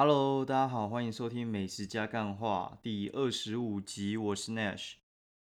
[0.00, 4.92] Hello，大家好，欢迎收听《美食加干话》第二十五集，我是 Nash。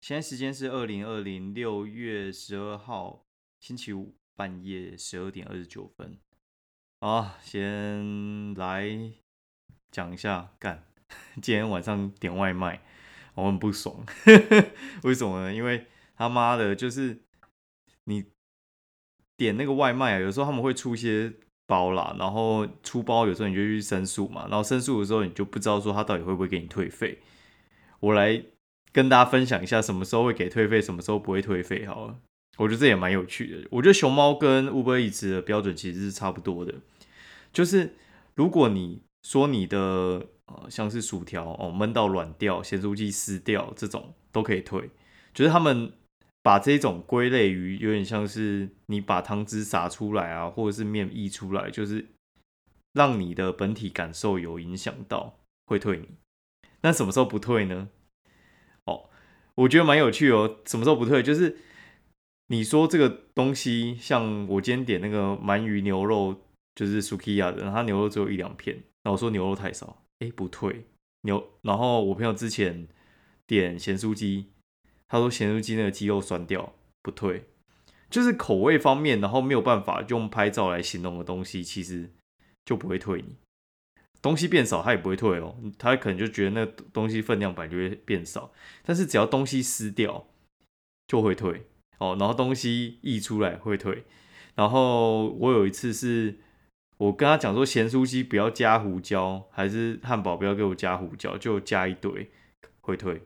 [0.00, 3.24] 现在时间是二零二零六月十二号
[3.58, 6.16] 星期五半夜十二点二十九分。
[7.00, 9.10] 啊，先来
[9.90, 10.84] 讲一下，干，
[11.42, 12.80] 今天晚上点外卖，
[13.34, 14.06] 我很不爽。
[15.02, 15.52] 为什么呢？
[15.52, 17.24] 因为他妈的，就是
[18.04, 18.24] 你
[19.36, 21.34] 点那个外卖啊，有时候他们会出一些
[21.66, 27.18] 包啦，然后出包有时候你就去申诉嘛，然后申诉的时候你就不知道说他到底会不会给你退费。
[28.00, 28.44] 我来
[28.92, 31.86] 跟大家分享一下什么时候会给退费，什么时候不会退费。
[31.86, 32.16] 好了，
[32.58, 33.68] 我觉得这也蛮有趣的。
[33.70, 36.74] 我觉得熊猫跟 Uber Eats 的标准其实是差不多的。
[37.52, 37.94] 就是
[38.34, 44.90] 如果你说你的呃像是薯条哦闷到软掉、咸酥鸡撕掉这种都可以退，
[45.32, 45.92] 就是他们
[46.44, 52.06] 把这种归类于有点像是你把汤汁洒出来啊，或者是面溢出来，就是
[52.92, 56.08] 让你的本体感受有影响到，会退你。
[56.82, 57.88] 那什么时候不退呢？
[58.84, 59.08] 哦，
[59.54, 60.58] 我觉得蛮有趣哦。
[60.66, 61.22] 什么时候不退？
[61.22, 61.56] 就是
[62.48, 66.42] 你说这个东西，像我今天点那个鳗鱼牛肉。
[66.76, 70.86] 就是 Sukiya 的，然后牛肉只有一两片，然后我说牛肉太少，哎不退
[71.20, 72.88] 牛，然后我朋友之前
[73.46, 74.46] 点咸酥鸡，
[75.14, 77.44] 他说咸酥鸡那个鸡肉酸掉不退，
[78.10, 82.10] 就是口味方面，然后没有办法用拍照来形容的东西，其实
[82.64, 83.36] 就不会退你。
[84.20, 88.50] 东西变少他也不会退哦，他可能就觉得那东西分量本来就会变少，
[88.84, 90.26] 但是只要东西撕掉
[91.06, 94.02] 就会退哦，然后东西溢出来会退，
[94.56, 96.40] 然后我有一次是。
[96.96, 102.30] 我跟他讲说，咸酥鸡不要加胡椒，还是汉堡不要给我加胡椒，就加一堆
[102.80, 103.20] 会退，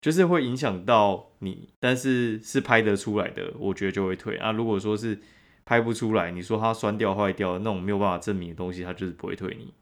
[0.00, 4.52] 就是会影响到你，但是是拍得出来的，我觉得就会退啊。
[4.52, 5.18] 如果说是
[5.64, 9.74] 拍不出来，你说它酸掉坏掉那种没有办法证明的东西，它就是不会退你，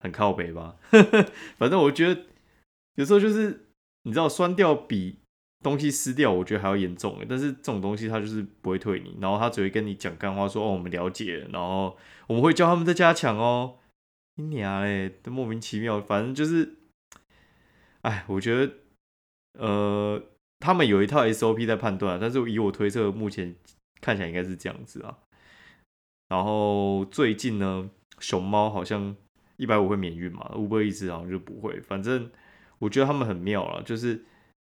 [0.00, 0.76] 很靠北吧？
[1.58, 2.22] 反正我觉得
[2.96, 3.66] 有时候就是
[4.02, 5.16] 你知道酸掉比。
[5.62, 11.96] 东西撕掉，我觉得还要严重但是这种东西他就是不会退你，然后他只会跟你讲干话，说哦我们了解，然后
[12.28, 13.78] 我们会教他们在加强哦。
[14.36, 16.74] 你娘嘞，都莫名其妙，反正就是，
[18.02, 18.74] 哎，我觉得
[19.58, 20.22] 呃
[20.60, 23.54] 他们有一套 SOP 在判断，但是以我推测，目前
[24.00, 25.18] 看起来应该是这样子啊。
[26.28, 29.16] 然后最近呢，熊猫好像
[29.56, 31.80] 一百五会免运嘛，乌龟一只好像就不会。
[31.80, 32.30] 反正
[32.78, 34.24] 我觉得他们很妙了，就是。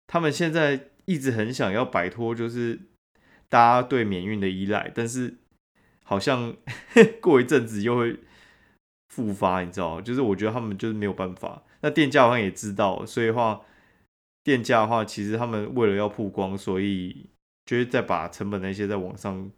[0.05, 2.77] 他们现在一直很想要摆脱，就是
[3.47, 5.37] 大家对免运的依赖，但是
[6.03, 6.55] 好像
[7.21, 8.19] 过一阵子又会
[9.07, 11.63] 复发，你知道就是我觉得他们就是没有办法。
[11.81, 13.61] 那店家好像也知道，所以话
[14.43, 17.29] 店家的话，其实他们为了要曝光，所以
[17.65, 19.49] 就是再把成本那些在网上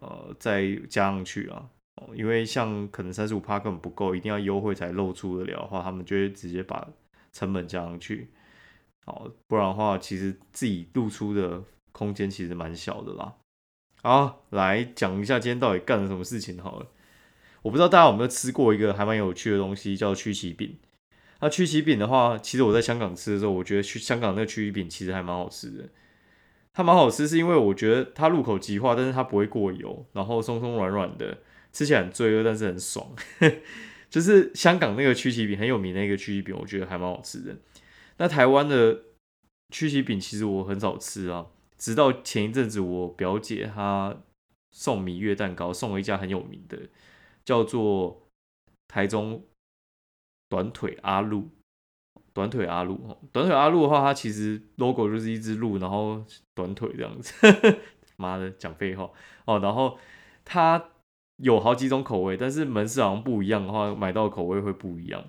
[0.00, 1.68] 呃再加上去啊。
[2.14, 6.88] 因为像可能三十五趴根本不够，一定要优惠才露出得了的话，他们就会直接把
[7.32, 8.28] 成本加上去。
[9.04, 13.34] 好，不然的话，其实自己露出的空间其实蛮小的啦。
[14.02, 16.86] 好，来讲一下今天到底干了什么事情好了。
[17.60, 20.78] 我不知道大家有没有吃过一个还蛮有趣的东西，叫曲奇饼。
[21.42, 25.88] 那曲奇饼的话，其实我在香港吃的时候，我觉得去香港那个曲奇饼其实还蛮好吃的。
[26.72, 31.38] 它蛮好吃，是因为我觉得它入口即化，但是它不会过油，然后松松软软的，
[31.72, 33.14] 吃起来很罪恶，但是很爽。
[34.08, 37.56] 就是香港那个曲奇饼很有名的一个曲奇饼，我觉得还蛮好吃的。
[38.18, 39.00] 那台湾的
[39.70, 44.16] 曲奇饼其实我很少吃啊，直到前一阵子我表姐她
[44.70, 46.78] 送蜜月蛋糕，送了一家很有名的，
[47.44, 48.28] 叫做
[48.86, 49.44] 台中
[50.52, 51.48] 短腿阿鹿。
[52.34, 52.98] 短腿阿鹿，
[53.30, 56.22] 短腿阿鹿的话，它其实 logo 就是一只鹿，然后
[56.54, 57.34] 短腿这样子。
[58.16, 59.10] 妈的，讲废话
[59.46, 59.58] 哦。
[59.60, 59.98] 然后
[60.44, 60.90] 它
[61.36, 65.24] 有好几种口味，但是门市好像不一样的话，买到口味会不一样。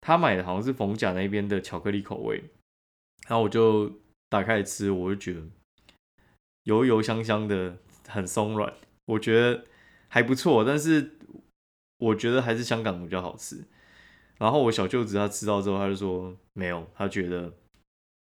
[0.00, 2.44] 他买的好像是冯甲那边的巧克力口味，
[3.28, 4.00] 然后我就
[4.30, 5.42] 打开吃，我就觉得
[6.64, 7.76] 油油香香的，
[8.08, 8.72] 很松软，
[9.04, 9.66] 我觉得
[10.08, 10.64] 还不错。
[10.64, 11.18] 但是
[11.98, 13.66] 我觉得还是香港比较好吃。
[14.40, 17.52] 然后我小舅子他吃到之后，他就说没有，他觉得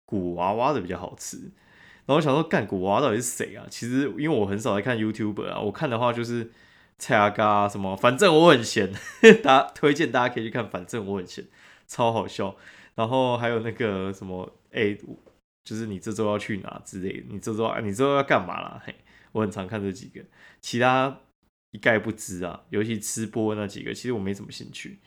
[0.06, 1.36] 古娃娃的比较好吃。
[2.06, 3.66] 然后我想说，干古娃娃到底是谁啊？
[3.68, 6.50] 其实因为我很少在看 YouTube 啊，我看的话就是
[6.98, 8.92] 蔡阿嘎什么，反正我很闲，
[9.42, 11.44] 大家推荐大家可以去看，反正我很闲。
[11.86, 12.56] 超好笑，
[12.96, 14.96] 然后还有那个什么，哎，
[15.62, 18.82] 就是你这周要去哪之类的，你这周你这周要干嘛啦？
[18.84, 18.94] 嘿，
[19.32, 20.20] 我很常看这几个，
[20.60, 21.20] 其他
[21.72, 22.64] 一概不知啊。
[22.70, 24.98] 尤其吃播那几个，其实我没什么兴趣。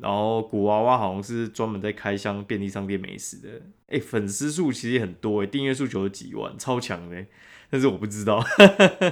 [0.00, 7.24] 然后古娃娃好像是专门在开箱便利商店美食的，哎，粉丝数其实也很多，哎，订阅数九十几万，超强的。
[7.70, 8.44] 但是我不知道，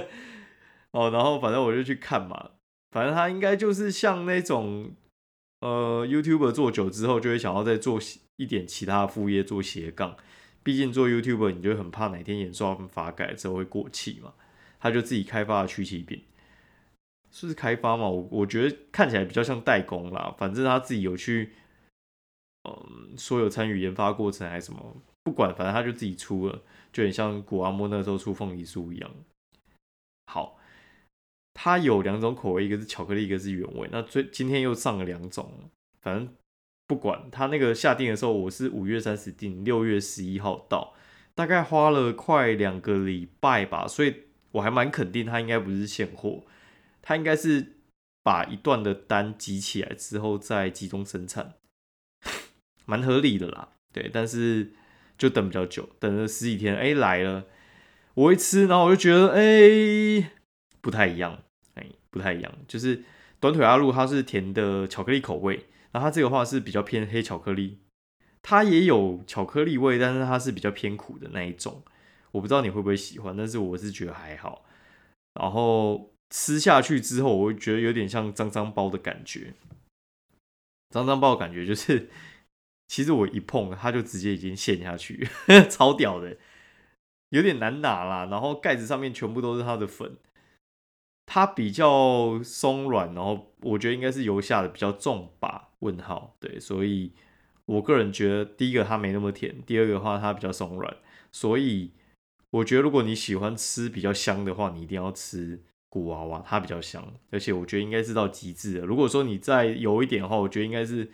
[0.91, 2.51] 哦，然后反正我就去看嘛，
[2.91, 4.93] 反正他应该就是像那种。
[5.61, 7.99] 呃，YouTube 做久之后，就会想要再做
[8.35, 10.15] 一点其他副业做斜杠。
[10.61, 14.33] 毕竟做 YouTube 你就很怕哪天演算法改之后会过气嘛。
[14.79, 16.21] 他就自己开发了曲奇饼，
[17.35, 18.07] 是开发嘛？
[18.07, 20.33] 我我觉得看起来比较像代工啦。
[20.37, 21.53] 反正他自己有去，
[22.63, 26.61] 嗯，说有参与研发过程还是什么，不管，反正他就自己出了，
[26.93, 29.11] 就很像古阿莫那时候出凤梨酥一样。
[30.25, 30.59] 好。
[31.57, 33.87] 它有两种口味，一个是巧克力，一个是原味。
[33.89, 35.69] 那最今天又上了两种，
[36.01, 36.27] 反正
[36.85, 40.93] 不管它那个下定的时候，我是五月三十订，六月十一号到，
[41.33, 46.43] 大概花了快两个礼拜吧，所以我还蛮肯定它应该不是现货，
[47.05, 47.77] 它应该是
[48.21, 51.53] 把一段的单集起来之后再集中生产，
[52.85, 53.69] 蛮合理的啦。
[53.93, 54.73] 对，但是
[55.17, 57.45] 就等比较久，等了十几天，哎来了，
[58.15, 60.31] 我一吃，然后我就觉得哎
[60.81, 61.41] 不太一样。
[62.09, 63.03] 不太一样，就是
[63.41, 67.79] 短腿阿露，它是甜的巧克力口味，然后它这个话是比较偏黑巧克力，
[68.41, 71.83] 它也有巧克力味，但是它是比较偏苦的那一种，
[72.31, 74.63] 我不知道你会不会喜欢，但是我是觉得还好。
[75.33, 79.53] 然后吃下去之后，我会觉得有点像脏脏包的感觉，
[80.89, 82.09] 脏脏包的感觉就是，
[82.87, 85.27] 其实我一碰它就直接已经陷下去，
[85.69, 86.37] 超屌的，
[87.29, 88.25] 有点难拿啦。
[88.25, 90.17] 然后盖子上面全部都是它的粉。
[91.27, 95.69] 它比较松软，然后我觉得应该是油下的比较重吧？
[95.79, 97.13] 问号，对，所以
[97.65, 100.97] 我个人觉得第一个它没那么甜，第二个话它比较松软，
[101.31, 101.93] 所以
[102.51, 108.85] 我觉得如果你喜欢吃比较香的话，你一定要吃古娃娃，它比较香，而且我觉得应该是到极致的。
[108.85, 111.09] 如果说你再油一点的话，我觉得应该是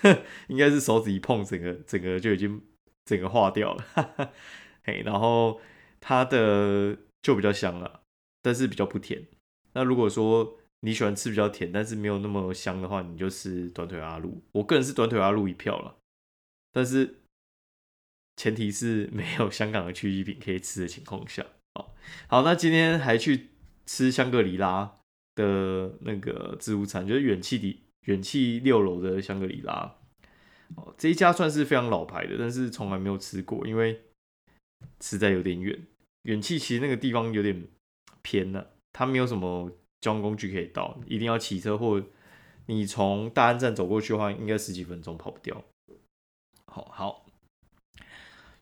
[0.48, 2.62] 应该是手指一碰，整个整个就已经
[3.04, 3.84] 整个化掉了，
[4.84, 5.60] 嘿，然后
[6.00, 8.02] 它的就比较香了，
[8.40, 9.26] 但是比较不甜。
[9.74, 14.42] 那如果说你喜欢吃比较甜，但是没有那么香的话，你就吃短腿阿鹿。
[14.52, 15.96] 我个人是短腿阿鹿一票了，
[16.72, 17.20] 但是
[18.36, 21.44] 前提是没有香港的曲奇饼可以吃的情况下。
[21.74, 21.90] 哦，
[22.28, 23.50] 好，那今天还去
[23.86, 24.98] 吃香格里拉
[25.34, 29.96] 的那个自助餐，就是远气的远气六楼的香格里拉。
[30.76, 34.02] 哦，这一家算是非常老牌的，但是从来没有吃过，因为
[35.00, 35.86] 实在有点远。
[36.22, 37.66] 远气其实那个地方有点
[38.22, 38.70] 偏了。
[38.92, 39.70] 它没有什么
[40.00, 42.02] 交通工具可以到，一定要骑车，或
[42.66, 45.62] 你从大安站走过去的话，应该十几分钟跑不掉。
[46.66, 47.26] 好好，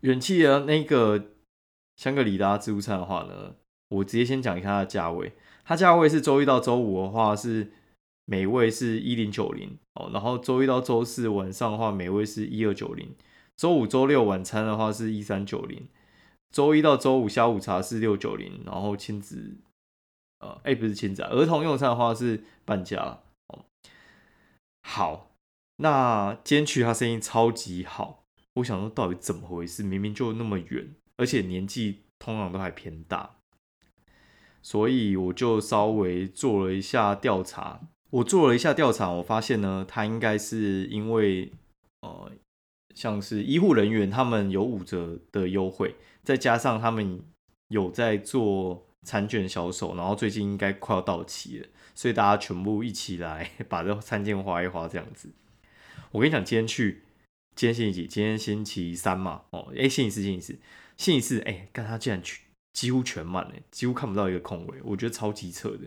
[0.00, 1.30] 远气的那个
[1.96, 3.54] 香格里拉自助餐的话呢，
[3.92, 5.32] 我直接先讲一下它的价位。
[5.64, 7.72] 它价位是周一到周五的话是
[8.24, 13.14] 每位是一零九零哦，然后周一到周四晚上的话每位是一二九零，
[13.56, 15.86] 周五、周六晚餐的话是一三九零，
[16.50, 19.56] 周一到周五下午茶是六九零，然后亲子。
[20.40, 23.64] 呃，哎，不是亲子，儿童用餐的话是半价哦。
[24.82, 25.30] 好，
[25.76, 28.24] 那今天去他生意超级好，
[28.54, 29.84] 我想说到底怎么回事？
[29.84, 33.36] 明明就那么远，而且年纪通常都还偏大，
[34.62, 37.80] 所以我就稍微做了一下调查。
[38.10, 41.52] 我做了一下调查，我发现呢，他应该是因为
[42.00, 42.30] 呃，
[42.94, 47.20] 像是医护人员他们有五折的优惠，再加上他们
[47.68, 48.86] 有在做。
[49.04, 55.28] 餐券销售，然后最近应该快要到期了，所以大家全部一起来 把这餐券花一花这样子。
[56.12, 57.02] 我跟你讲，今天去，
[57.56, 58.06] 今天星期几？
[58.06, 59.42] 今天星期三嘛。
[59.50, 60.58] 哦，哎，星期四，星期四，
[60.96, 62.42] 星期四，哎，看他竟然去，
[62.72, 65.80] 几乎全满嘞，几乎看不到一个空位，我觉得超级扯的。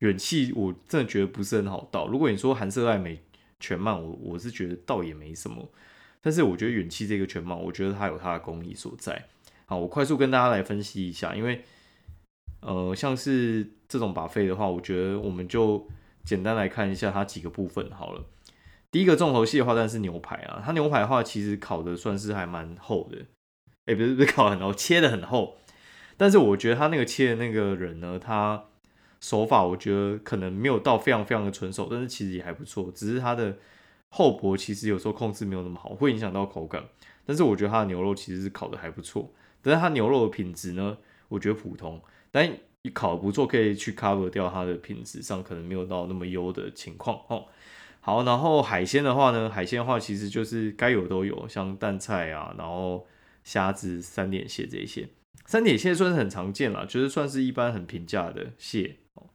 [0.00, 2.06] 远气我真的觉得不是很好到。
[2.06, 3.22] 如果你说韩色爱美
[3.58, 5.68] 全满，我我是觉得倒也没什么。
[6.20, 9.26] 但是我觉得远气这个全满，我觉得它有它的功力所在。
[9.66, 11.64] 好，我快速跟大家来分析一下，因为。
[12.60, 15.86] 呃，像是这种把费的话，我觉得我们就
[16.24, 18.24] 简单来看一下它几个部分好了。
[18.90, 20.60] 第一个重头戏的话，当然是牛排啊。
[20.64, 23.18] 它牛排的话，其实烤的算是还蛮厚的，
[23.84, 25.58] 哎，不是不是烤很厚，切的很厚。
[26.16, 28.64] 但是我觉得他那个切的那个人呢，他
[29.20, 32.90] 手法我觉得可能没有到非常非常的纯熟，但是其实也还不错。
[32.94, 33.56] 只是它的
[34.10, 36.84] 厚薄其实有时候控制没有那么好，会影响到口感。
[37.24, 39.32] 但是我觉得它的牛肉其实是烤的还不错，
[39.62, 42.00] 但是它牛肉的品质呢，我觉得普通。
[42.30, 42.48] 但
[42.82, 47.46] 你烤不错，可以去 cover 掉它的品质上可能没有到那么优的情况哦。
[48.00, 53.06] 好，然后海鲜的话呢，海鲜的话其实就是该有都有，像蛋菜啊，然后
[53.42, 55.08] 虾子、三点蟹这一些。
[55.44, 59.28] 三点蟹算是很常见了，就是算是一般很平价的蟹哦。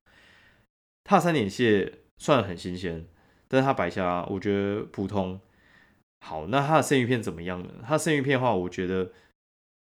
[1.04, 3.06] 它三点蟹算很新鲜，
[3.48, 5.40] 但是它白虾我觉得普通。
[6.20, 7.70] 好，那它的生鱼片怎么样呢？
[7.86, 9.12] 它生鱼片的话，我觉得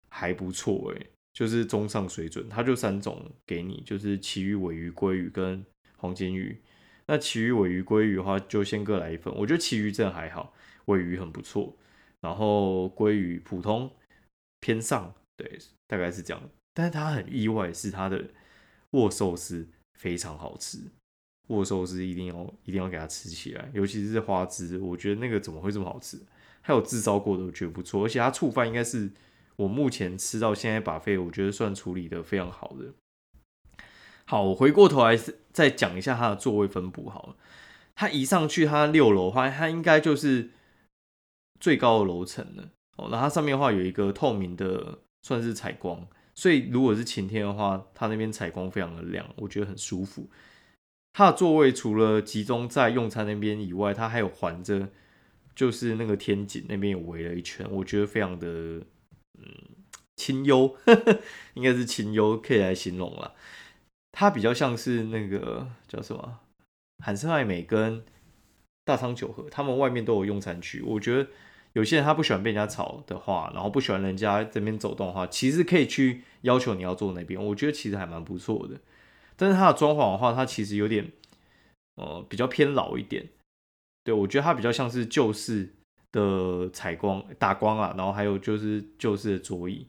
[0.09, 1.07] 还不错诶。
[1.33, 6.61] 就是中上水准，它就三种给你，就是旗鱼、尾鱼、鲑鱼跟黄金鱼。
[7.07, 9.33] 那其余尾鱼、鲑鱼的话，就先各来一份。
[9.35, 10.53] 我觉得其余真的还好，
[10.85, 11.77] 尾鱼很不错，
[12.19, 13.89] 然后鲑鱼普通
[14.59, 16.49] 偏上，对，大概是这样。
[16.73, 18.23] 但是他很意外，是他的
[18.91, 19.67] 握寿司
[19.99, 20.77] 非常好吃，
[21.47, 26.19] 握寿司一定要一定要给它吃起来，尤其是花枝，我觉得那个怎么会这么好吃？
[26.61, 29.11] 还有制造过的，我觉得不错，而且他醋饭应该是
[29.55, 32.93] 我目前吃到现在把费，我觉得算处理的非常好的。
[34.25, 35.19] 好，我回过头来
[35.51, 37.35] 再讲一下他的座位分布好了。
[37.95, 40.51] 他一上去，他六楼的话，他应该就是
[41.59, 42.69] 最高的楼层了。
[42.97, 50.29] 哦，那它上面的话有一个透明的，算是采光，所以如果是晴天的话，它那边采光非常的亮，我觉得很舒服。
[51.13, 54.89] 它的座位除了集中在用餐那边以外，它还有环着，
[55.53, 58.47] 就是那个天井那边有围了一圈，我觉得非常的
[59.37, 59.45] 嗯
[60.15, 60.77] 清幽，
[61.55, 63.35] 应该是清幽可以来形容了。
[64.13, 66.39] 它比较像是那个叫什么，
[67.03, 68.03] 韩式爱美跟
[68.85, 70.81] 大仓九和，他们外面都有用餐区。
[70.81, 71.29] 我觉得
[71.73, 77.43] 有些人他不喜欢被人家吵的话，然后不喜欢人家这边走动的话，其实可以去要求你要坐那边。
[77.43, 78.79] 我觉得其实还蛮不错的。
[79.37, 81.11] 但是它的装潢的话，它其实有点
[81.95, 83.29] 呃比较偏老一点。
[84.03, 85.73] 对我觉得它比较像是旧式
[86.11, 89.87] 的采光打光啊，然后还有就是旧式的桌椅。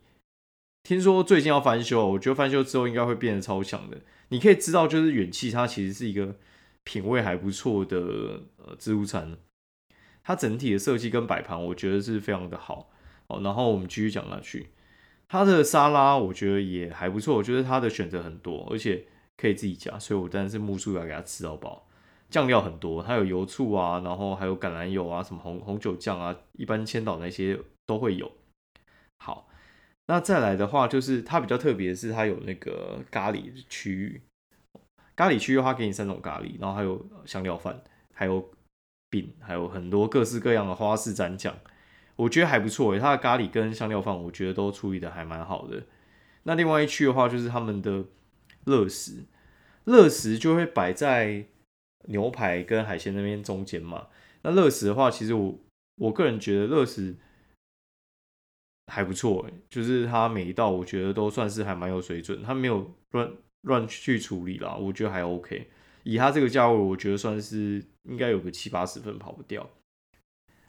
[0.84, 3.98] 听说最近要翻修，我觉得翻修之后应该会变得超强的。
[4.28, 6.36] 你可以知道，就是远气它其实是一个
[6.84, 9.36] 品味还不错的呃自助餐，
[10.22, 12.90] 它整体的设计跟摆盘我觉得是非常的好
[13.26, 13.40] 哦。
[13.42, 14.68] 然后我们继续讲下去，
[15.28, 21.86] 它的沙拉我觉得也还不错，我觉得它的选择很多，而且可以自己加，所以我当然是木薯要给它吃到饱。
[22.30, 28.32] 酱料很多，它有油醋啊，然后还有橄榄油啊，什么红红酒酱啊，一般千岛那些都会有。
[29.18, 29.48] 好。
[30.06, 34.20] 那再来的话，就是它比较特别的是，它有那个咖喱区域。
[35.14, 37.80] 咖喱区域的话，给你三种咖喱，然后还有香料饭，
[38.12, 38.50] 还有
[39.12, 41.54] 饼，还有很多各式各样的花式蘸酱，
[42.16, 42.98] 我觉得还不错诶。
[42.98, 45.82] 它的咖喱跟香料饭，我觉得都处理的还蛮好的。
[46.44, 48.06] 那另外一区的话，就是他们的
[48.64, 49.24] 乐食，
[49.84, 51.44] 乐食就会摆在
[52.06, 54.08] 牛排跟海鲜那边中间嘛。
[54.40, 55.58] 那乐食的话，其实我
[55.96, 57.14] 我个人觉得乐食。
[58.88, 65.70] 还不错就是它每一道我觉得都算是还蛮有水准，它没有乱乱去处理啦，我觉得还 OK。
[66.02, 69.68] 以它这个价位，我觉得算是应该有个七八十分跑不掉。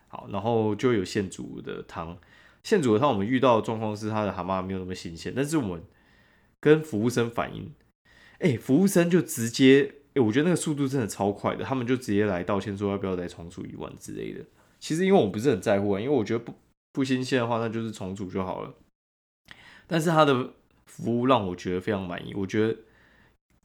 [0.07, 2.17] 好，然后就有现煮的汤，
[2.63, 5.83] 现煮的汤我们遇到的状况是它的蛤蟆没有那么新鲜，但是我们
[6.59, 7.71] 跟服务生反映，
[8.39, 14.45] 哎，服务生就直接，哎，我觉得那个速度真的超快的，他们就直接来道歉说要不要再重煮一碗之类的。
[14.79, 16.53] 其实因为我不是很在乎啊，因为我觉得不。
[16.95, 18.71] 不新鲜的话，那就是重煮就好了。
[19.87, 20.53] 但是它的
[20.85, 22.77] 服务让我觉得非常满意，我觉得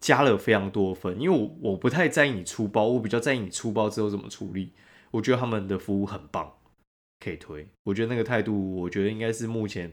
[0.00, 4.72] 加了非常多分，因为我我不太在意你出包，我比较在意你出包之后怎么处理。
[5.10, 6.54] 我觉得他们的服务很棒，
[7.18, 7.66] 可以推。
[7.84, 9.92] 我觉得那个态度，我觉得应该是目前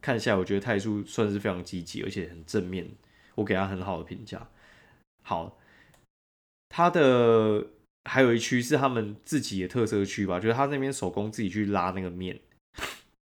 [0.00, 2.90] 看下来，我觉得态度算是非常积极，而且很正面，
[3.36, 4.48] 我给他很好的评价。
[5.22, 5.58] 好，
[6.68, 7.66] 他的
[8.04, 12.38] 还有一区是他们自己的特色区吧，就是他那边手工自己去拉那个面。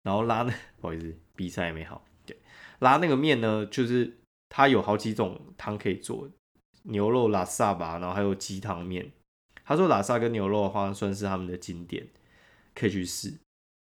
[0.04, 2.04] 然后拉那 不好意思，比赛没好。
[2.26, 2.38] 对，
[2.80, 4.18] 拉那个面呢，就是
[4.50, 6.30] 它有好几种汤可以做，
[6.84, 9.12] 牛肉拉萨吧，然后还有鸡汤面。
[9.66, 12.08] 他说拉萨跟牛肉的话算是他们的经典，
[12.74, 13.34] 可以去试。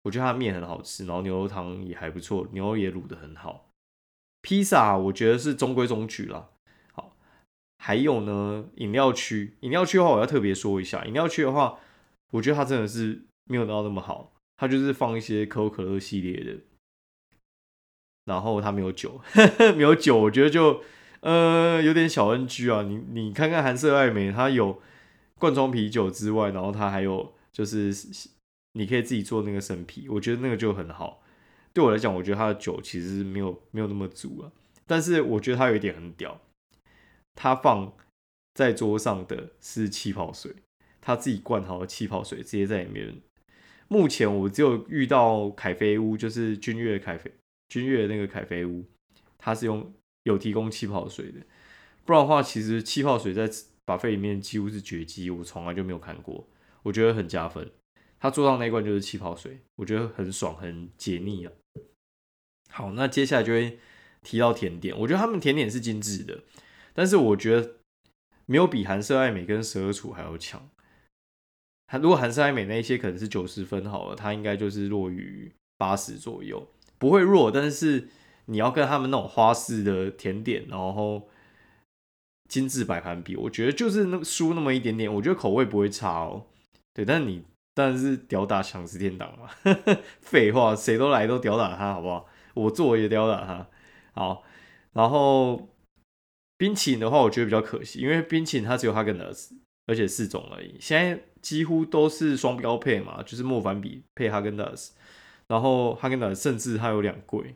[0.03, 3.69] 我觉得它面很好吃，然后牛肉汤也还不错，牛肉也卤的很好。
[4.41, 6.50] 披萨我觉得是中规中矩啦。
[6.93, 7.17] 好，
[7.79, 11.79] 还有呢，饮料区，饮料区的话我要特别说一下，饮料区的话，
[12.31, 14.31] 我觉得它真的是没有到那么好。
[14.57, 16.57] 它就是放一些可口可乐系列的，
[18.25, 19.22] 然后它没有酒，
[19.75, 20.82] 没有酒，我觉得就
[21.22, 22.84] 呃有点小 NG 啊。
[22.84, 24.82] 你你看看韩式爱美，它有
[25.39, 27.94] 罐装啤酒之外，然后它还有就是
[28.74, 31.22] 你可以自己做那个生啤，我觉得那个就很好。
[31.74, 34.51] 对我来讲，我觉得它的酒其实没有没有那么足了，
[34.88, 36.39] 但是我觉得它有一点很屌，
[37.36, 37.94] 它放
[38.53, 40.55] 在桌上的是气泡水，
[41.01, 43.17] 他自己灌好的气泡水直接在里面。
[43.89, 47.32] 目前我只有遇到凯菲屋，就是君悦凯菲
[47.69, 48.86] 君悦那个凯菲屋，
[49.38, 49.93] 它是用
[50.24, 51.39] 有提供气泡水的，
[52.05, 53.50] 不然的话，其实气泡水在
[53.86, 56.48] 把费里面几乎是绝迹，我从来就没有看过，
[56.84, 57.72] 我觉得很加分。
[58.19, 61.51] 他做到那一罐就是气泡水，我觉得很爽，很解腻啊。
[62.72, 63.77] 好，那接下来就会
[64.24, 66.43] 提到甜点，我觉得他们甜点是精致的，
[66.93, 67.75] 但是我觉得
[68.48, 70.69] 没有比韩式爱美跟十二厨还要强。
[72.01, 78.07] 如果韩式爱美那一些可能是九十分好了，它应该就是弱于八十左右，不会弱，但是
[78.45, 81.27] 你要跟他们那种花式的甜点，然后
[82.47, 86.45] 精致摆盘比，我觉得就是那输那么一点点，我觉得口味不会差哦。
[86.93, 89.49] 对，但你但是屌打强食天堂嘛，
[90.21, 92.25] 废话，谁都来都屌打他，好不好？
[92.53, 93.67] 我做也屌打他。
[94.13, 94.43] 好，
[94.93, 95.67] 然后
[96.57, 99.55] 冰淇淋的话，我觉得比较可惜，因为冰淇淋它只有哈根达斯，
[99.87, 100.77] 而且四种而已。
[100.79, 104.93] 现在几乎都是双标配嘛，就是莫凡比配哈根达斯，
[105.47, 107.55] 然后哈根达甚至它有两柜。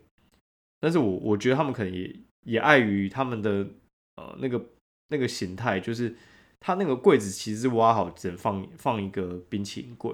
[0.79, 2.15] 但是我我觉得他们可能也
[2.45, 3.67] 也碍于他们的
[4.15, 4.63] 呃那个
[5.09, 6.15] 那个形态，就是
[6.59, 10.13] 它那个柜子其实是挖好，只能放放一个冰淇淋柜，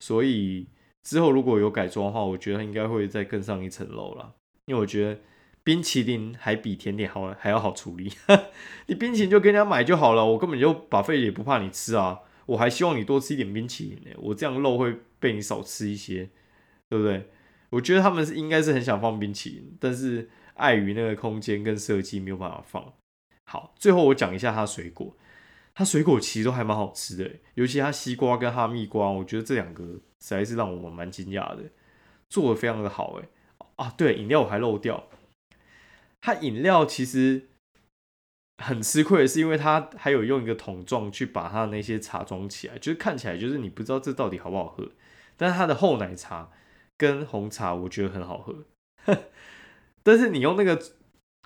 [0.00, 0.66] 所以
[1.02, 4.34] 之后如果有改装的话，我觉得应该会再更上一层楼了，
[4.66, 5.20] 因为我觉得。
[5.64, 8.10] 冰淇淋还比甜点好还要好处理，
[8.88, 16.30] 你冰淇淋就跟人家买就好了，我根本就把费也不怕你吃啊，我还希望你多吃一点冰淇淋呢，我这样肉会被你少吃一些，
[16.88, 17.28] 对不对？
[17.70, 22.92] 我觉得他们是应该是很想放冰淇淋，但是碍于那个空间跟设计没有办法放。
[23.44, 25.16] 好，最后我讲一下它水果，
[25.74, 31.64] 它水果其实都还蛮好吃的，尤其它西瓜跟哈密瓜，我觉得这两个实在是让我蛮惊讶的，
[32.28, 33.28] 做的非常的好哎
[33.76, 35.08] 啊，对，饮料我还漏掉。
[36.20, 37.48] 它饮料其实
[38.62, 44.90] 很吃亏是，因为它还有用一个桶状去把它的那些茶装起来，就是看起来就是你不知道这到底好不好喝。
[45.36, 46.50] 但是它的厚奶茶
[46.98, 48.66] 跟红茶我觉得很好喝，
[50.02, 50.78] 但是你用那个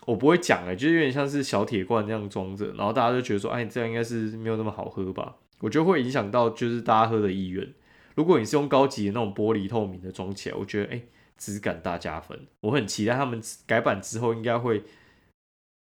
[0.06, 5.36] 我不会讲哎，就是有点像是小铁罐那样装着，然后大家就觉得说，哎，这样应该是没有那么好喝吧？
[5.60, 7.72] 我觉得会影响到就是大家喝的意愿。
[8.16, 11.02] 如果你是用高级的那种玻璃透明的装起来，我觉得哎。
[11.38, 14.84] 质感大加分，我很期待他们改版之后应该会，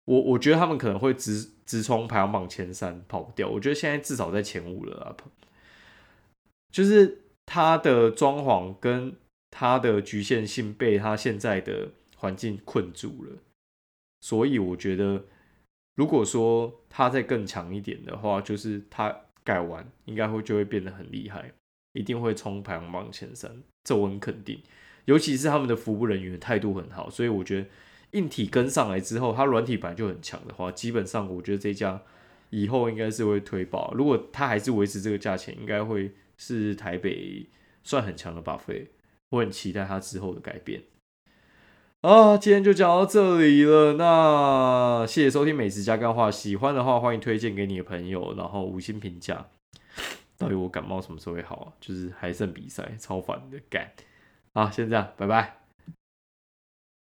[0.04, 3.48] 我我觉得他们可能会直直冲排行榜前三跑不掉。
[3.48, 5.16] 我觉得现在至少在前五了啊，
[6.70, 9.16] 就是它的装潢跟
[9.50, 13.38] 它的局限性被它现在的环境困住了，
[14.20, 15.24] 所以我觉得
[15.96, 21.52] 如果说它再更强一点的话，就是它改完应该会就会变得很厉害，
[21.94, 24.60] 一定会冲排行榜前三，这我很肯定。
[25.06, 27.66] 尤其是他们的服务人员态度很好，所以我觉得
[28.12, 32.00] 硬体跟上来之后，它软体本来就很强的话，基本上我觉得这家
[32.50, 33.92] 以后应该是会推爆。
[33.94, 37.46] 如果它还是维持这个价钱，应该会是台北
[37.82, 38.86] 算很强的 buffet。
[39.30, 40.84] 我很期待他之后的改变。
[42.02, 43.94] 啊，今天就讲到这里了。
[43.94, 49.46] 那谢谢收听美食加干话，喜欢的话欢迎推荐给你的朋友，然后五星评价。
[50.38, 51.72] 到底我感冒什么时候会好啊？
[51.78, 53.92] 就是还剩比赛，超烦的干。
[54.54, 55.59] 啊，先这样，拜拜。